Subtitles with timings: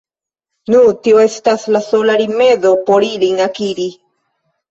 [0.75, 3.87] Nu, tio estas la sola rimedo por ilin akiri.